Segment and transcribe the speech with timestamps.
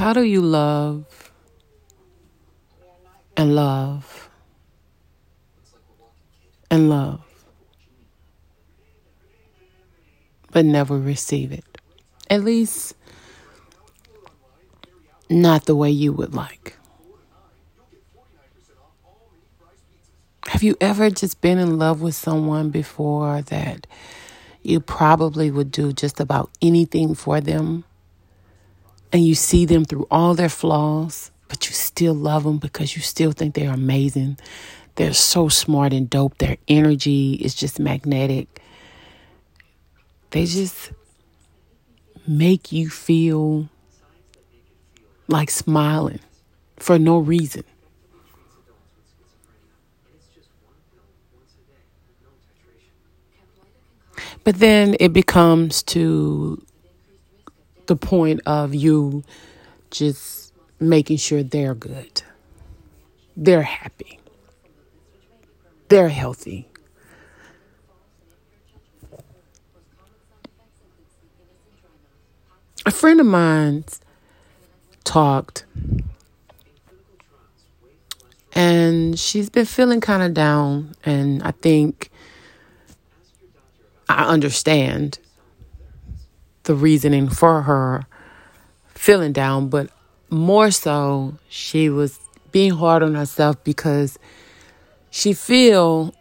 [0.00, 1.30] How do you love
[3.36, 4.30] and love
[6.70, 7.20] and love,
[10.52, 11.66] but never receive it?
[12.30, 12.94] At least,
[15.28, 16.78] not the way you would like.
[20.46, 23.86] Have you ever just been in love with someone before that
[24.62, 27.84] you probably would do just about anything for them?
[29.12, 33.02] And you see them through all their flaws, but you still love them because you
[33.02, 34.38] still think they're amazing.
[34.94, 36.38] They're so smart and dope.
[36.38, 38.60] Their energy is just magnetic.
[40.30, 40.92] They just
[42.26, 43.68] make you feel
[45.26, 46.20] like smiling
[46.76, 47.64] for no reason.
[54.44, 56.62] But then it becomes to
[57.90, 59.24] the point of you
[59.90, 62.22] just making sure they're good,
[63.36, 64.20] they're happy,
[65.88, 66.68] they're healthy.
[72.86, 73.84] A friend of mine
[75.02, 75.64] talked
[78.52, 82.08] and she's been feeling kind of down and I think
[84.08, 85.18] I understand
[86.70, 88.06] the reasoning for her
[88.94, 89.90] feeling down, but
[90.30, 92.20] more so she was
[92.52, 94.20] being hard on herself because
[95.10, 96.14] she feel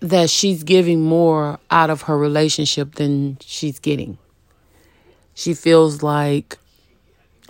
[0.00, 4.18] that she's giving more out of her relationship than she's getting.
[5.34, 6.58] She feels like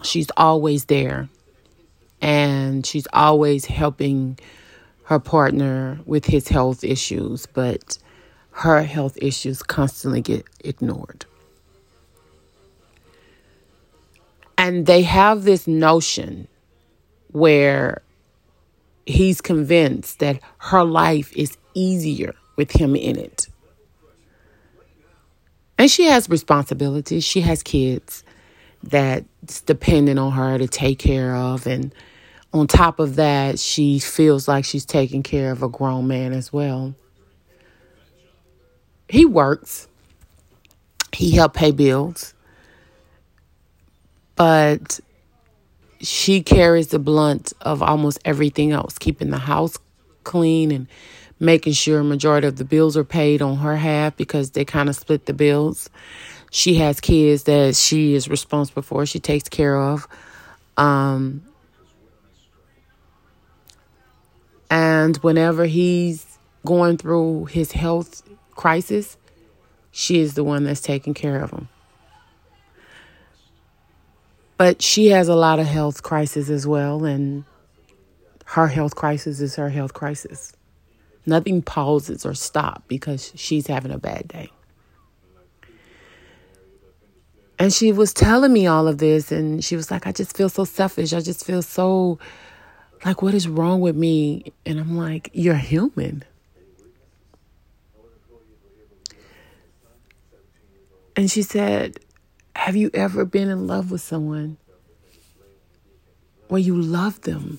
[0.03, 1.31] she's always there
[2.21, 4.39] and she's always helping
[5.05, 7.97] her partner with his health issues, but
[8.53, 11.25] her health issues constantly get ignored.
[14.59, 16.47] And they have this notion
[17.28, 18.03] where
[19.06, 23.49] he's convinced that her life is easier with him in it.
[25.78, 27.25] And she has responsibilities.
[27.25, 28.22] She has kids
[28.83, 31.66] that's dependent on her to take care of.
[31.66, 31.94] And
[32.53, 36.53] on top of that, she feels like she's taking care of a grown man as
[36.53, 36.94] well
[39.10, 39.88] he works.
[41.12, 42.32] He helped pay bills.
[44.37, 45.00] But
[46.00, 49.76] she carries the blunt of almost everything else, keeping the house
[50.25, 50.87] clean and
[51.38, 54.97] making sure majority of the bills are paid on her half because they kind of
[54.97, 55.91] split the bills.
[56.50, 60.06] She has kids that she is responsible for, she takes care of.
[60.77, 61.42] Um,
[64.71, 68.22] and whenever he's going through his health
[68.60, 69.16] crisis,
[69.91, 71.69] she is the one that's taking care of him.
[74.59, 77.44] But she has a lot of health crisis as well, and
[78.44, 80.53] her health crisis is her health crisis.
[81.25, 84.50] Nothing pauses or stops because she's having a bad day.
[87.59, 90.50] And she was telling me all of this, and she was like, I just feel
[90.50, 91.15] so selfish.
[91.15, 92.19] I just feel so
[93.06, 94.53] like, what is wrong with me?
[94.66, 96.25] And I'm like, You're human.
[101.20, 102.00] And she said,
[102.56, 104.56] Have you ever been in love with someone
[106.48, 107.58] where you loved them,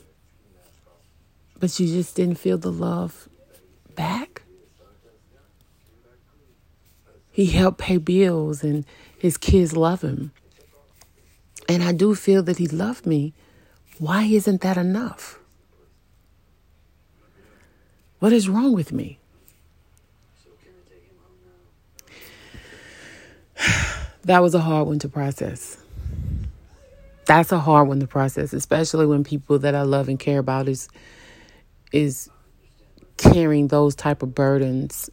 [1.60, 3.30] but you just didn't feel the love
[3.96, 4.42] back?
[7.32, 8.84] He helped pay bills and
[9.20, 10.32] his kids love him.
[11.70, 13.36] And I do feel that he loved me.
[14.00, 15.38] Why isn't that enough?
[18.18, 19.20] What is wrong with me?
[24.24, 25.78] that was a hard one to process.
[27.26, 30.68] That's a hard one to process, especially when people that I love and care about
[30.68, 30.90] is
[31.92, 32.30] is
[33.18, 35.10] carrying those type of burdens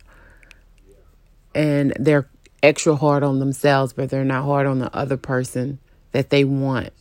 [1.54, 2.28] and they're
[2.62, 5.78] extra hard on themselves, but they're not hard on the other person
[6.12, 6.92] that they want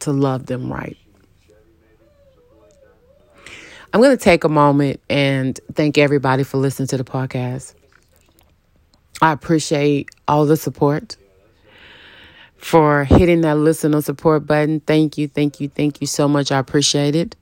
[0.00, 0.96] to love them right.
[3.92, 7.74] I'm going to take a moment and thank everybody for listening to the podcast.
[9.22, 11.16] I appreciate all the support
[12.56, 14.80] for hitting that listener support button.
[14.80, 16.50] Thank you, thank you, thank you so much.
[16.50, 17.36] I appreciate it.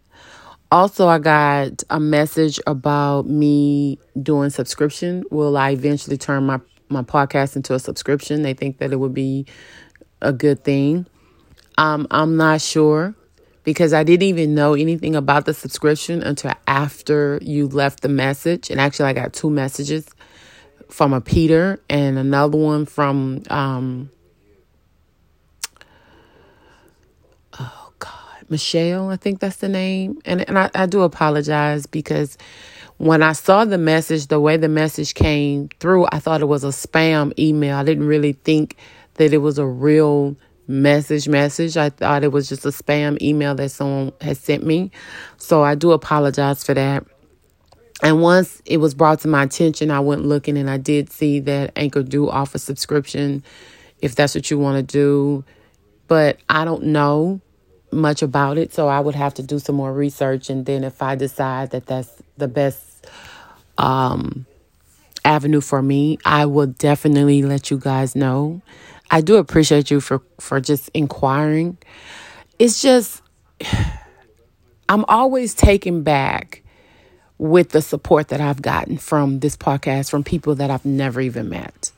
[0.70, 5.22] Also, I got a message about me doing subscription.
[5.30, 8.42] Will I eventually turn my, my podcast into a subscription?
[8.42, 9.46] They think that it would be
[10.22, 11.06] a good thing.
[11.78, 13.14] Um, I'm not sure
[13.64, 18.70] because I didn't even know anything about the subscription until after you left the message.
[18.70, 20.06] And actually, I got two messages
[20.92, 24.10] from a Peter and another one from um,
[27.58, 30.20] oh God, Michelle, I think that's the name.
[30.24, 32.36] And and I, I do apologize because
[32.98, 36.62] when I saw the message, the way the message came through, I thought it was
[36.62, 37.76] a spam email.
[37.76, 38.76] I didn't really think
[39.14, 40.36] that it was a real
[40.68, 41.76] message message.
[41.76, 44.90] I thought it was just a spam email that someone had sent me.
[45.36, 47.04] So I do apologize for that.
[48.02, 51.38] And once it was brought to my attention, I went looking and I did see
[51.40, 53.44] that Anchor do offer subscription
[54.00, 55.44] if that's what you want to do.
[56.08, 57.40] But I don't know
[57.92, 60.50] much about it, so I would have to do some more research.
[60.50, 63.06] And then if I decide that that's the best
[63.78, 64.46] um,
[65.24, 68.62] avenue for me, I will definitely let you guys know.
[69.10, 71.78] I do appreciate you for for just inquiring.
[72.58, 73.22] It's just
[74.88, 76.61] I'm always taken back
[77.42, 81.48] with the support that I've gotten from this podcast from people that I've never even
[81.48, 81.90] met.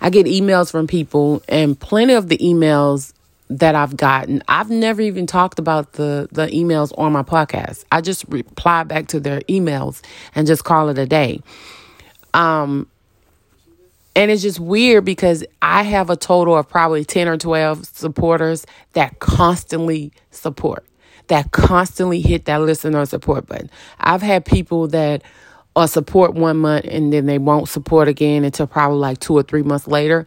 [0.00, 3.12] I get emails from people and plenty of the emails
[3.50, 7.84] that I've gotten, I've never even talked about the the emails on my podcast.
[7.92, 10.00] I just reply back to their emails
[10.34, 11.42] and just call it a day.
[12.32, 12.88] Um
[14.14, 18.64] and it's just weird because I have a total of probably 10 or 12 supporters
[18.94, 20.86] that constantly support,
[21.28, 23.70] that constantly hit that listener support button.
[23.98, 25.22] I've had people that
[25.74, 29.42] are support one month and then they won't support again until probably like two or
[29.42, 30.24] three months later.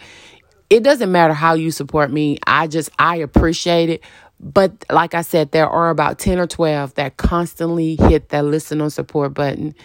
[0.70, 2.38] It doesn't matter how you support me.
[2.46, 4.04] I just, I appreciate it.
[4.40, 8.80] But like I said, there are about 10 or 12 that constantly hit that listen
[8.80, 9.76] or support button.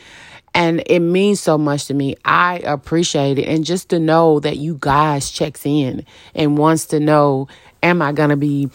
[0.55, 2.15] And it means so much to me.
[2.25, 3.49] I appreciate it.
[3.49, 7.49] And just to know that you guys checks in and wants to know,
[7.83, 8.69] am I going to be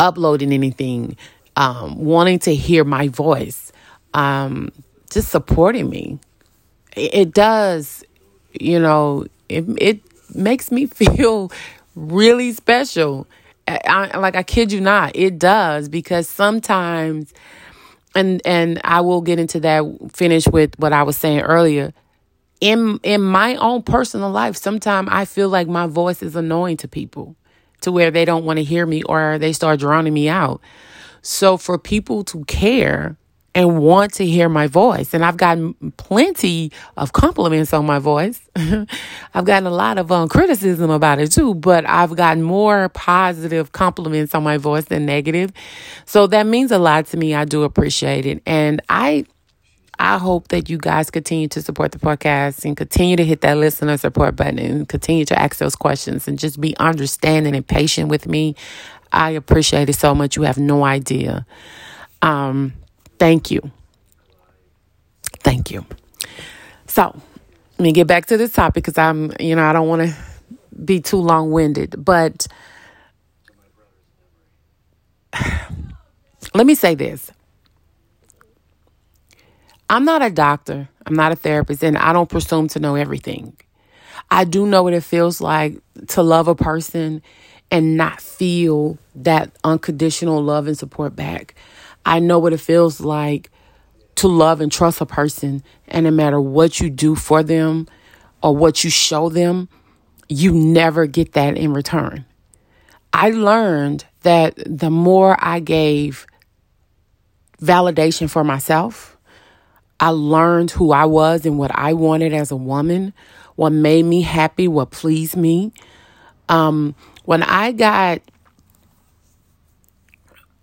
[0.00, 1.16] uploading anything?
[1.56, 3.72] Um, wanting to hear my voice,
[4.14, 4.70] um,
[5.10, 6.18] just supporting me.
[6.96, 8.04] It, it does,
[8.58, 10.00] you know, it, it
[10.34, 11.52] makes me feel
[11.94, 13.26] really special.
[13.68, 17.32] I, I, like I kid you not, it does because sometimes
[18.14, 21.92] and and I will get into that finish with what I was saying earlier.
[22.60, 26.88] In in my own personal life, sometimes I feel like my voice is annoying to
[26.88, 27.36] people
[27.80, 30.60] to where they don't want to hear me or they start drowning me out.
[31.22, 33.16] So for people to care
[33.54, 35.12] and want to hear my voice.
[35.12, 38.40] And I've gotten plenty of compliments on my voice.
[38.56, 43.72] I've gotten a lot of um, criticism about it too, but I've gotten more positive
[43.72, 45.52] compliments on my voice than negative.
[46.04, 47.34] So that means a lot to me.
[47.34, 48.42] I do appreciate it.
[48.46, 49.26] And I,
[50.00, 53.58] I hope that you guys continue to support the podcast and continue to hit that
[53.58, 58.08] listener support button and continue to ask those questions and just be understanding and patient
[58.08, 58.56] with me.
[59.12, 60.36] I appreciate it so much.
[60.36, 61.44] You have no idea.
[62.22, 62.72] Um,
[63.20, 63.70] Thank you.
[65.40, 65.84] Thank you.
[66.86, 67.14] So,
[67.78, 70.16] let me get back to this topic because I'm, you know, I don't want to
[70.82, 72.02] be too long winded.
[72.02, 72.46] But
[76.54, 77.30] let me say this
[79.90, 83.56] I'm not a doctor, I'm not a therapist, and I don't presume to know everything.
[84.30, 87.22] I do know what it feels like to love a person
[87.72, 91.56] and not feel that unconditional love and support back.
[92.06, 93.50] I know what it feels like
[94.14, 97.88] to love and trust a person, and no matter what you do for them
[98.44, 99.68] or what you show them,
[100.28, 102.24] you never get that in return.
[103.12, 106.28] I learned that the more I gave
[107.60, 109.16] validation for myself,
[110.00, 113.12] I learned who I was and what I wanted as a woman,
[113.54, 115.72] what made me happy, what pleased me.
[116.48, 116.94] Um,
[117.26, 118.22] when I got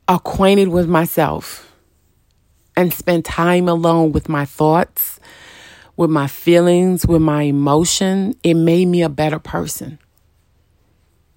[0.07, 1.71] acquainted with myself
[2.75, 5.19] and spent time alone with my thoughts,
[5.95, 9.99] with my feelings, with my emotion, it made me a better person.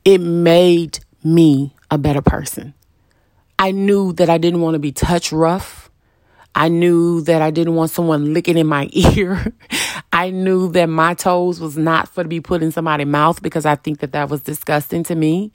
[0.04, 2.73] It made me a better person.
[3.59, 5.89] I knew that I didn't want to be touch rough.
[6.54, 9.52] I knew that I didn't want someone licking in my ear.
[10.12, 13.64] I knew that my toes was not for to be put in somebody's mouth because
[13.64, 15.52] I think that that was disgusting to me.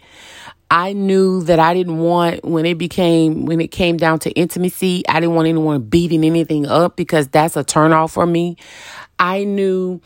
[0.72, 5.04] I knew that I didn't want when it became when it came down to intimacy,
[5.08, 8.58] I didn't want anyone beating anything up because that's a turnoff for me.
[9.20, 10.02] I knew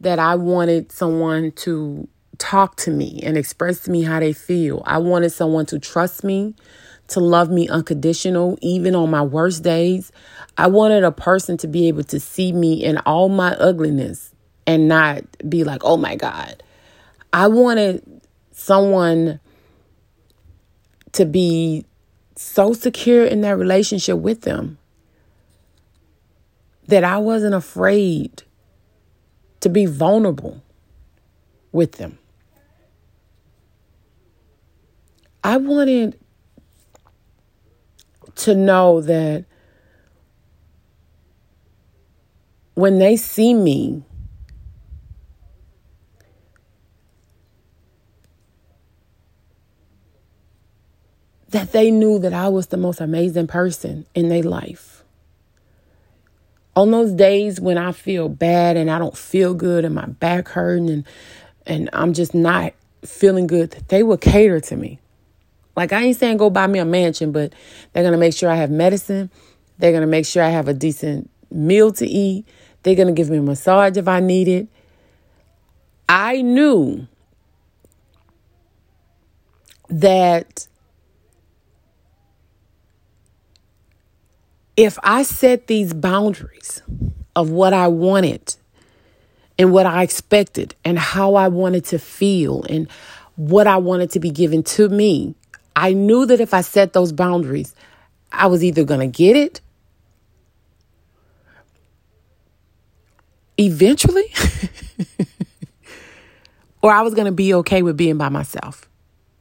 [0.00, 2.08] that I wanted someone to
[2.38, 4.82] talk to me and express to me how they feel.
[4.86, 6.54] I wanted someone to trust me,
[7.08, 10.10] to love me unconditional, even on my worst days.
[10.56, 14.34] I wanted a person to be able to see me in all my ugliness
[14.66, 16.62] and not be like, oh my God.
[17.32, 19.40] I wanted someone
[21.12, 21.84] to be
[22.36, 24.78] so secure in that relationship with them
[26.86, 28.42] that I wasn't afraid
[29.60, 30.62] to be vulnerable
[31.72, 32.18] with them.
[35.42, 36.18] I wanted
[38.36, 39.44] to know that
[42.74, 44.02] when they see me,
[51.50, 55.04] that they knew that I was the most amazing person in their life.
[56.74, 60.48] On those days when I feel bad and I don't feel good and my back
[60.48, 61.06] hurting and
[61.66, 62.74] and I'm just not
[63.04, 64.98] feeling good, that they will cater to me.
[65.76, 67.52] Like I ain't saying go buy me a mansion, but
[67.92, 69.30] they're gonna make sure I have medicine.
[69.78, 72.46] They're gonna make sure I have a decent meal to eat.
[72.82, 74.68] They're gonna give me a massage if I need it.
[76.08, 77.06] I knew
[79.88, 80.66] that
[84.76, 86.82] if I set these boundaries
[87.36, 88.56] of what I wanted
[89.58, 92.90] and what I expected and how I wanted to feel and
[93.36, 95.34] what I wanted to be given to me,
[95.76, 97.74] I knew that if I set those boundaries,
[98.32, 99.60] I was either going to get it
[103.56, 104.32] eventually
[106.82, 108.88] or I was going to be okay with being by myself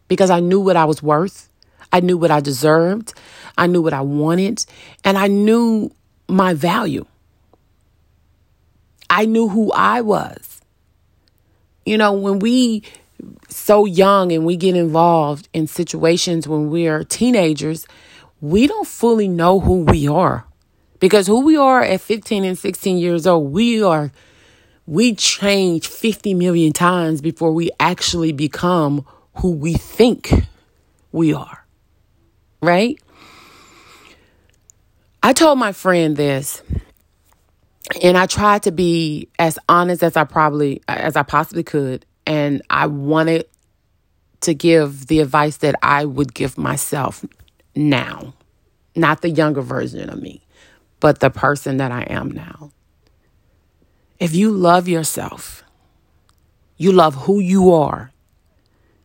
[0.08, 1.50] because I knew what I was worth.
[1.92, 3.14] I knew what I deserved.
[3.58, 4.66] I knew what I wanted.
[5.04, 5.92] And I knew
[6.28, 7.06] my value.
[9.10, 10.62] I knew who I was.
[11.86, 12.84] You know, when we
[13.50, 17.86] so young and we get involved in situations when we are teenagers,
[18.42, 20.46] we don't fully know who we are.
[21.00, 24.12] Because who we are at 15 and 16 years old, we are
[24.86, 29.06] we change 50 million times before we actually become
[29.38, 30.32] who we think
[31.12, 31.66] we are.
[32.62, 33.00] Right?
[35.22, 36.62] I told my friend this
[38.02, 42.62] and I tried to be as honest as I probably as I possibly could and
[42.70, 43.48] I wanted
[44.42, 47.26] to give the advice that I would give myself
[47.76, 48.34] now.
[48.96, 50.46] Not the younger version of me,
[51.00, 52.72] but the person that I am now.
[54.20, 55.64] If you love yourself,
[56.78, 58.12] you love who you are,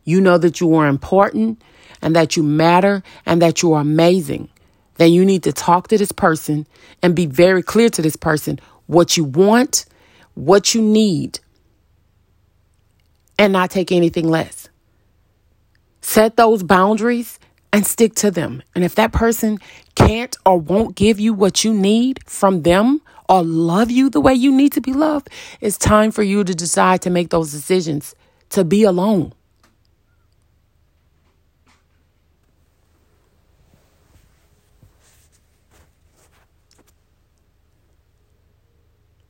[0.04, 1.62] you know that you are important
[2.02, 4.48] and that you matter and that you are amazing,
[4.96, 6.66] then you need to talk to this person
[7.02, 9.86] and be very clear to this person what you want,
[10.34, 11.40] what you need,
[13.38, 14.68] and not take anything less.
[16.00, 17.38] Set those boundaries
[17.72, 18.62] and stick to them.
[18.74, 19.58] And if that person
[19.94, 24.34] can't or won't give you what you need from them or love you the way
[24.34, 25.28] you need to be loved,
[25.60, 28.14] it's time for you to decide to make those decisions
[28.50, 29.32] to be alone.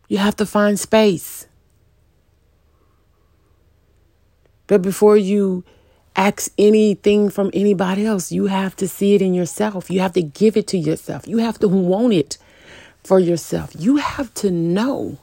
[0.09, 1.47] You have to find space.
[4.69, 5.65] But before you
[6.15, 9.91] ask anything from anybody else, you have to see it in yourself.
[9.91, 11.27] You have to give it to yourself.
[11.27, 12.39] You have to want it
[13.03, 13.71] for yourself.
[13.77, 15.19] You have to know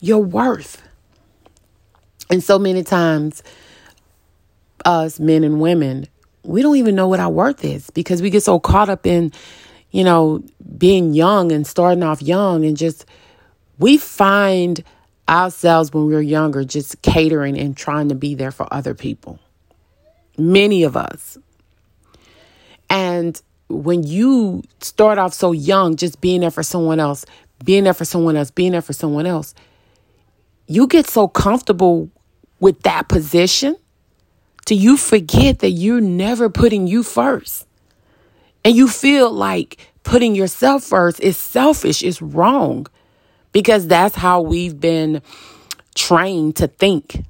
[0.00, 0.82] your worth.
[2.28, 3.42] And so many times,
[4.84, 6.08] us men and women,
[6.42, 9.32] we don't even know what our worth is because we get so caught up in,
[9.90, 10.42] you know,
[10.76, 13.04] being young and starting off young and just,
[13.78, 14.82] we find
[15.32, 19.40] ourselves when we were younger just catering and trying to be there for other people.
[20.36, 21.38] Many of us.
[22.90, 27.24] And when you start off so young, just being there for someone else,
[27.64, 29.54] being there for someone else, being there for someone else,
[30.66, 32.10] you get so comfortable
[32.60, 33.76] with that position
[34.66, 37.66] till you forget that you're never putting you first.
[38.64, 42.86] And you feel like putting yourself first is selfish, is wrong
[43.52, 45.22] because that's how we've been
[45.94, 47.24] trained to think.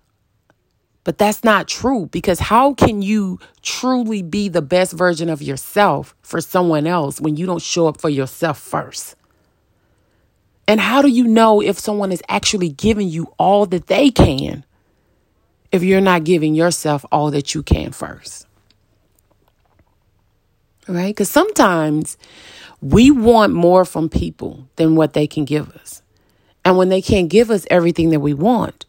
[1.05, 6.15] But that's not true because how can you truly be the best version of yourself
[6.23, 9.17] for someone else when you don't show up for yourself first?
[10.69, 14.65] And how do you know if someone is actually giving you all that they can
[15.73, 18.47] if you're not giving yourself all that you can first?
[20.87, 21.09] Right?
[21.09, 22.17] Because sometimes
[22.81, 26.02] we want more from people than what they can give us.
[26.65, 28.87] And when they can't give us everything that we want,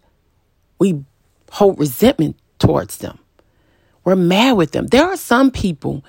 [0.80, 1.04] we
[1.52, 3.20] hold resentment towards them.
[4.04, 4.88] We're mad with them.
[4.88, 6.04] There are some people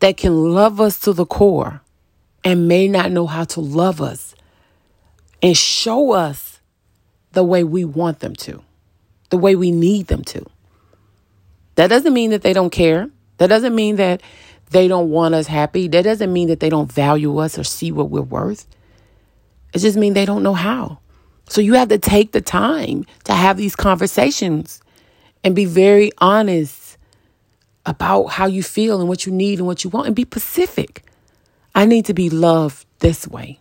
[0.00, 1.80] that can love us to the core
[2.44, 4.34] and may not know how to love us
[5.42, 6.60] and show us
[7.32, 8.62] the way we want them to,
[9.30, 10.44] the way we need them to.
[11.74, 13.08] That doesn't mean that they don't care.
[13.38, 14.22] That doesn't mean that
[14.70, 15.88] they don't want us happy.
[15.88, 18.66] That doesn't mean that they don't value us or see what we're worth.
[19.72, 20.98] It just means they don't know how.
[21.48, 24.80] So you have to take the time to have these conversations
[25.42, 26.98] and be very honest
[27.86, 31.04] about how you feel and what you need and what you want and be specific.
[31.74, 33.60] I need to be loved this way,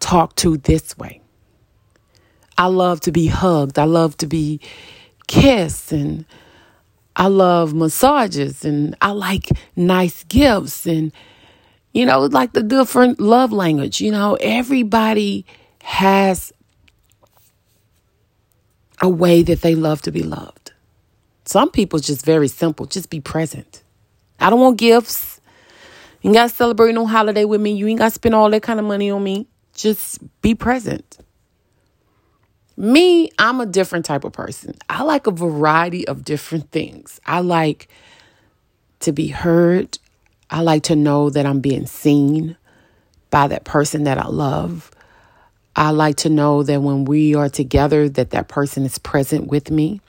[0.00, 1.20] talked to this way.
[2.56, 3.78] I love to be hugged.
[3.78, 4.60] I love to be
[5.28, 6.24] kissed and
[7.14, 11.12] I love massages and I like nice gifts and
[11.92, 14.00] you know, like the different love language.
[14.00, 15.46] You know, everybody
[15.88, 16.52] has
[19.00, 20.72] a way that they love to be loved.
[21.46, 23.82] Some people just very simple, just be present.
[24.38, 25.40] I don't want gifts.
[26.20, 27.72] You ain't got to celebrate no holiday with me.
[27.72, 29.46] You ain't got to spend all that kind of money on me.
[29.74, 31.16] Just be present.
[32.76, 34.74] Me, I'm a different type of person.
[34.90, 37.18] I like a variety of different things.
[37.24, 37.88] I like
[39.00, 39.98] to be heard.
[40.50, 42.58] I like to know that I'm being seen
[43.30, 44.90] by that person that I love.
[45.76, 49.70] I like to know that when we are together that that person is present with
[49.70, 50.00] me.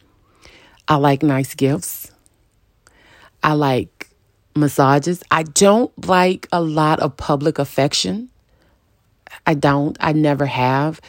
[0.87, 2.11] I like nice gifts.
[3.43, 4.09] I like
[4.55, 5.23] massages.
[5.29, 8.29] I don't like a lot of public affection.
[9.45, 9.95] I don't.
[9.99, 10.99] I never have.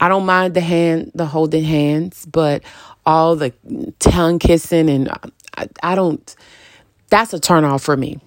[0.00, 2.62] I don't mind the hand, the holding hands, but
[3.06, 3.52] all the
[3.98, 5.08] tongue kissing and
[5.56, 6.36] I, I don't.
[7.08, 8.18] That's a turn off for me.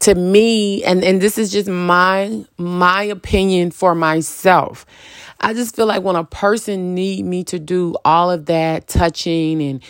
[0.00, 4.86] To me, and and this is just my my opinion for myself.
[5.40, 9.62] I just feel like when a person need me to do all of that touching
[9.62, 9.82] and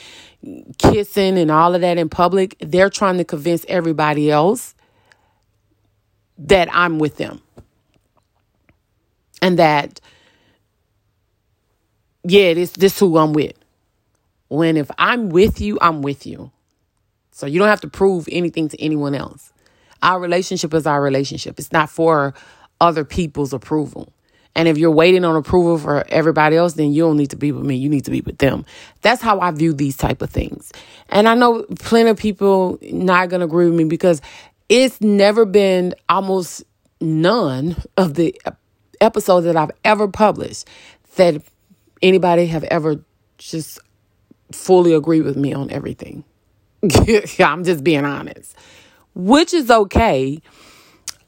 [0.79, 4.75] kissing and all of that in public, they're trying to convince everybody else
[6.39, 7.43] that I'm with them.
[9.43, 10.01] And that
[12.25, 13.53] yeah, this this who I'm with.
[14.49, 16.51] When if I'm with you, I'm with you.
[17.31, 19.53] So you don't have to prove anything to anyone else.
[20.03, 21.59] Our relationship is our relationship.
[21.59, 22.35] It's not for
[22.81, 24.13] other people's approval.
[24.55, 27.53] And if you're waiting on approval for everybody else, then you don't need to be
[27.53, 27.77] with me.
[27.77, 28.65] You need to be with them.
[29.03, 30.73] That's how I view these type of things.
[31.09, 34.21] And I know plenty of people not going to agree with me because
[34.69, 36.65] it's never been almost
[37.01, 38.41] none of the
[39.01, 40.67] episodes that I've ever published
[41.17, 41.41] that
[42.03, 43.05] anybody have ever
[43.39, 43.79] just
[44.53, 46.25] fully agree with me on everything.
[47.39, 48.57] I'm just being honest,
[49.19, 50.41] which is okay.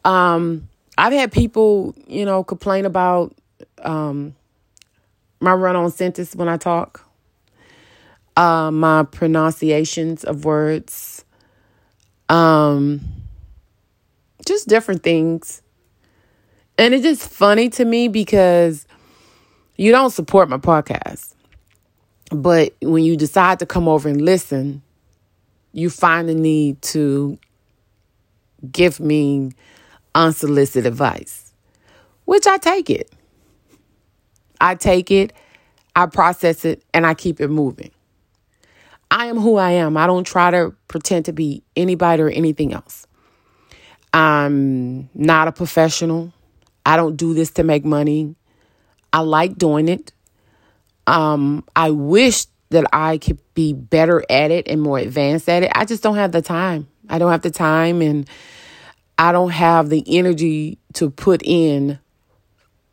[0.05, 3.35] Um, I've had people, you know, complain about
[3.83, 4.37] um,
[5.40, 7.05] my run on sentence when I talk,
[8.37, 11.24] uh, my pronunciations of words,
[12.29, 13.00] um,
[14.46, 15.61] just different things.
[16.79, 18.87] And it's just funny to me because
[19.76, 21.35] you don't support my podcast.
[22.31, 24.83] But when you decide to come over and listen,
[25.72, 27.37] you find the need to
[28.70, 29.53] give me
[30.14, 31.53] unsolicited advice,
[32.25, 33.12] which I take it.
[34.61, 35.33] I take it,
[35.96, 37.90] I process it, and I keep it moving.
[39.11, 39.96] I am who I am.
[39.96, 43.07] I don't try to pretend to be anybody or anything else.
[44.12, 46.33] I'm not a professional.
[46.85, 48.35] I don't do this to make money.
[49.12, 50.12] I like doing it.
[51.07, 55.73] Um, I wish that I could be better at it and more advanced at it.
[55.75, 56.87] I just don't have the time.
[57.11, 58.29] I don't have the time and
[59.18, 61.99] I don't have the energy to put in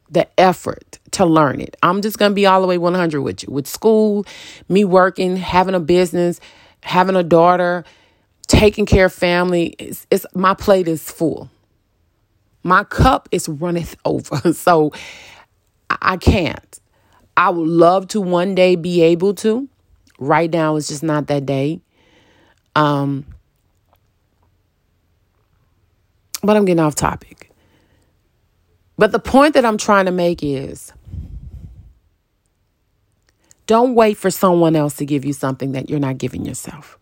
[0.09, 1.77] the effort to learn it.
[1.83, 3.53] I'm just going to be all the way 100 with you.
[3.53, 4.25] With school,
[4.67, 6.39] me working, having a business,
[6.81, 7.85] having a daughter,
[8.47, 11.49] taking care of family, it's, it's my plate is full.
[12.63, 14.53] My cup is runneth over.
[14.53, 14.91] So
[15.89, 16.79] I can't.
[17.37, 19.69] I would love to one day be able to.
[20.19, 21.81] Right now, it's just not that day.
[22.75, 23.25] Um,
[26.47, 27.51] but I'm getting off topic.
[28.97, 30.93] But the point that I'm trying to make is
[33.65, 36.97] don't wait for someone else to give you something that you're not giving yourself.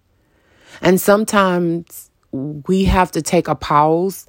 [0.81, 4.25] And sometimes we have to take a pause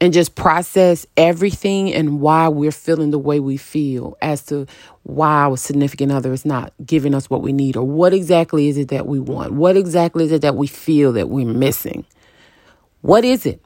[0.00, 4.66] and just process everything and why we're feeling the way we feel as to
[5.02, 8.78] why our significant other is not giving us what we need or what exactly is
[8.78, 9.52] it that we want?
[9.52, 12.06] What exactly is it that we feel that we're missing?
[13.02, 13.62] What is it?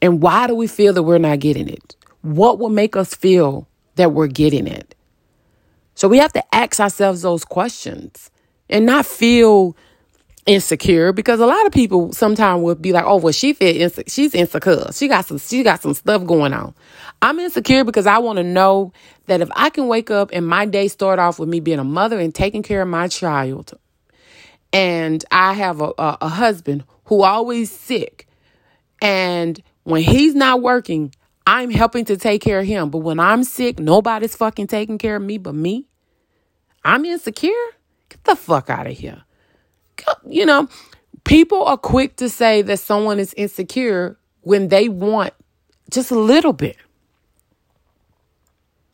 [0.00, 1.96] And why do we feel that we're not getting it?
[2.22, 4.94] What will make us feel that we're getting it?
[5.94, 8.30] So we have to ask ourselves those questions
[8.68, 9.76] and not feel
[10.46, 14.10] insecure because a lot of people sometimes will be like, "Oh, well, she feel inse-
[14.10, 14.90] she's insecure.
[14.92, 16.74] She got some she got some stuff going on."
[17.20, 18.92] I'm insecure because I want to know
[19.26, 21.84] that if I can wake up and my day start off with me being a
[21.84, 23.72] mother and taking care of my child,
[24.72, 28.26] and I have a, a, a husband who always sick,
[29.00, 31.14] and when he's not working,
[31.46, 32.90] I'm helping to take care of him.
[32.90, 35.88] But when I'm sick, nobody's fucking taking care of me but me.
[36.84, 37.50] I'm insecure.
[38.08, 39.24] Get the fuck out of here
[40.26, 40.68] you know,
[41.24, 45.32] people are quick to say that someone is insecure when they want
[45.90, 46.76] just a little bit,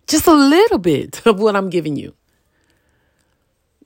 [0.06, 2.14] just a little bit of what I'm giving you.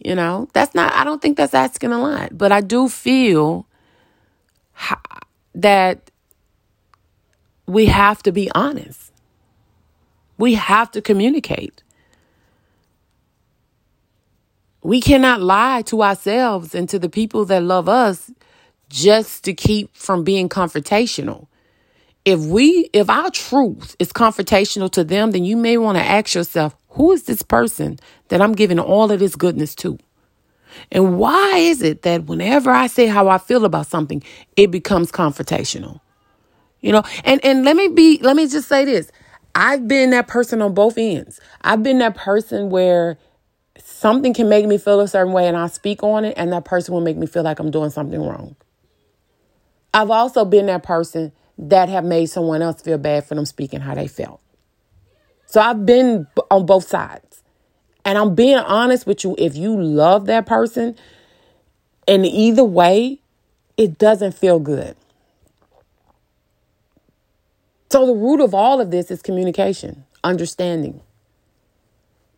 [0.04, 3.66] You know, that's not, I don't think that's asking a lot, but I do feel
[5.54, 6.10] that
[7.66, 9.12] we have to be honest.
[10.38, 11.82] We have to communicate.
[14.82, 18.30] We cannot lie to ourselves and to the people that love us
[18.88, 21.46] just to keep from being confrontational.
[22.24, 26.34] If we if our truth is confrontational to them, then you may want to ask
[26.34, 29.98] yourself, who is this person that I'm giving all of this goodness to?
[30.90, 34.22] And why is it that whenever I say how I feel about something,
[34.56, 36.00] it becomes confrontational?
[36.80, 39.10] You know, and and let me be let me just say this.
[39.54, 41.40] I've been that person on both ends.
[41.62, 43.18] I've been that person where
[43.78, 46.64] something can make me feel a certain way and I speak on it and that
[46.64, 48.56] person will make me feel like I'm doing something wrong.
[49.94, 53.80] I've also been that person that have made someone else feel bad for them speaking
[53.80, 54.40] how they felt.
[55.46, 57.31] So I've been on both sides.
[58.04, 59.34] And I'm being honest with you.
[59.38, 60.96] If you love that person,
[62.06, 63.20] in either way,
[63.76, 64.96] it doesn't feel good.
[67.90, 71.02] So the root of all of this is communication, understanding,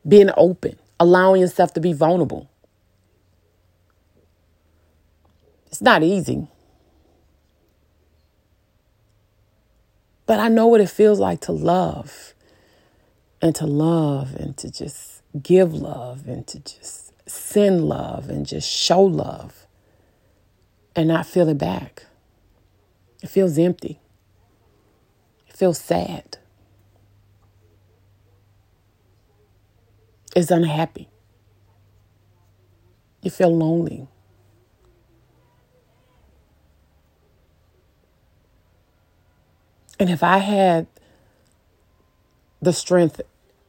[0.06, 2.50] being open, allowing yourself to be vulnerable.
[5.66, 6.48] It's not easy.
[10.26, 12.34] But I know what it feels like to love
[13.42, 18.70] and to love and to just give love and to just send love and just
[18.70, 19.66] show love
[20.94, 22.04] and not feel it back.
[23.22, 24.00] It feels empty.
[25.48, 26.38] It feels sad.
[30.36, 31.08] It's unhappy.
[33.22, 34.06] You feel lonely.
[39.98, 40.86] And if I had
[42.60, 43.20] the strength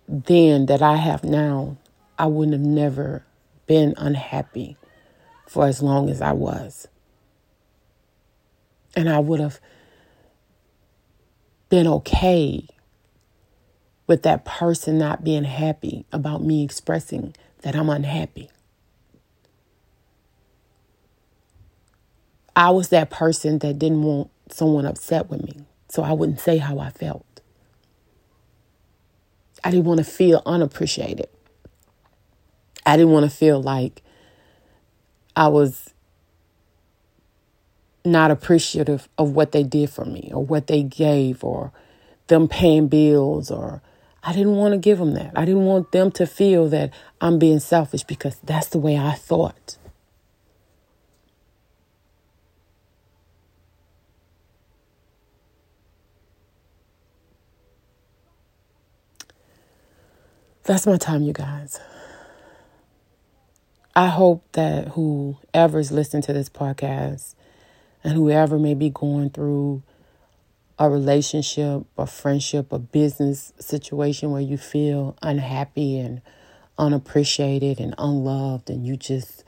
[0.08, 1.78] then that I have now,
[2.18, 3.26] I wouldn't have never
[3.68, 4.78] been unhappy
[5.48, 6.88] for as long as I was.
[8.96, 9.60] And I would have
[11.70, 12.68] been okay
[14.08, 18.50] with that person not being happy about me expressing that I'm unhappy.
[22.56, 26.58] I was that person that didn't want someone upset with me so I wouldn't say
[26.58, 27.35] how I felt.
[29.66, 31.28] I didn't want to feel unappreciated.
[32.86, 34.04] I didn't want to feel like
[35.36, 35.90] I was
[38.06, 41.72] not appreciative of what they did for me or what they gave or
[42.28, 43.82] them paying bills or
[44.24, 45.32] I didn't want to give them that.
[45.36, 49.14] I didn't want them to feel that I'm being selfish because that's the way I
[49.14, 49.78] thought.
[60.66, 61.80] That's my time, you guys.
[63.96, 67.36] I hope that whoever's listening to this podcast
[68.04, 69.84] and whoever may be going through
[70.80, 76.24] a relationship, a friendship, a business situation where you feel unhappy and
[76.80, 79.44] unappreciated and unloved, and you just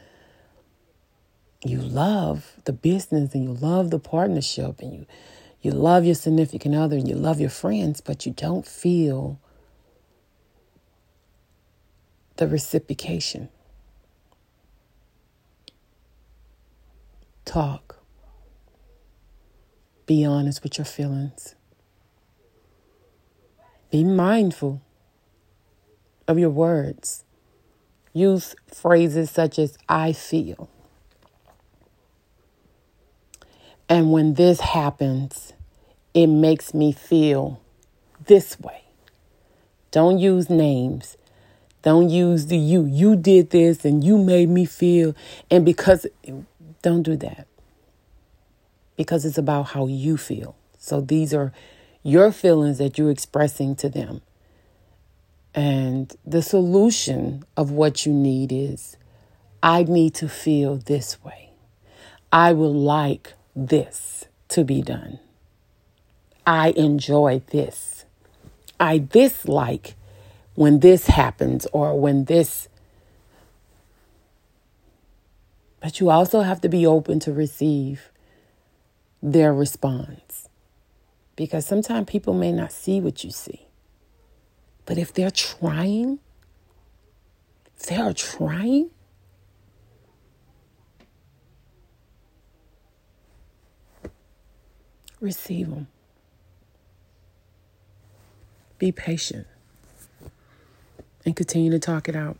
[1.65, 5.05] you love the business and you love the partnership and you
[5.63, 9.39] you love your significant other and you love your friends, but you don't feel
[12.37, 13.49] the reciprocation.
[17.45, 17.97] Talk.
[20.05, 21.55] Be honest with your feelings.
[23.91, 24.81] Be mindful
[26.27, 27.23] of your words.
[28.13, 30.69] Use phrases such as I feel.
[33.89, 35.53] And when this happens,
[36.13, 37.61] it makes me feel
[38.25, 38.83] this way.
[39.91, 41.17] Don't use names.
[41.81, 42.85] Don't use the you.
[42.85, 45.15] You did this and you made me feel.
[45.49, 46.05] And because,
[46.81, 47.47] don't do that.
[48.95, 50.55] Because it's about how you feel.
[50.77, 51.53] So these are
[52.03, 54.21] your feelings that you're expressing to them.
[55.53, 58.97] And the solution of what you need is
[59.61, 61.51] I need to feel this way.
[62.31, 65.19] I would like this to be done.
[66.45, 68.05] I enjoy this.
[68.79, 69.95] I dislike
[70.57, 72.67] when this happens or when this.
[75.79, 78.09] But you also have to be open to receive
[79.21, 80.49] their response.
[81.35, 83.67] Because sometimes people may not see what you see.
[84.87, 86.17] But if they're trying,
[87.77, 88.89] if they are trying,
[95.21, 95.87] receive them.
[98.79, 99.45] Be patient
[101.27, 102.37] and continue to talk it out.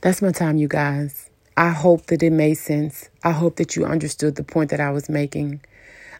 [0.00, 1.30] That's my time, you guys.
[1.56, 3.08] I hope that it made sense.
[3.22, 5.60] I hope that you understood the point that I was making.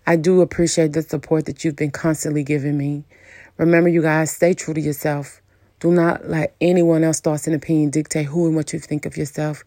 [0.06, 3.02] I do appreciate the support that you've been constantly giving me.
[3.58, 5.42] Remember, you guys, stay true to yourself.
[5.80, 9.16] Do not let anyone else's thoughts and opinion dictate who and what you think of
[9.16, 9.64] yourself.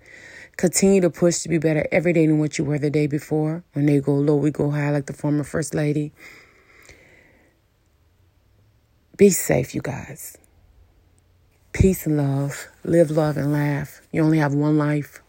[0.55, 3.61] Continue to push to be better every day than what you were the day before.
[3.73, 6.13] When they go low, we go high, like the former First Lady.
[9.17, 10.37] Be safe, you guys.
[11.73, 12.67] Peace and love.
[12.83, 14.01] Live, love, and laugh.
[14.11, 15.21] You only have one life.